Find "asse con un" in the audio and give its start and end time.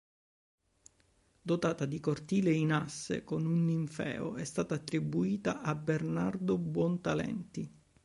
2.73-3.65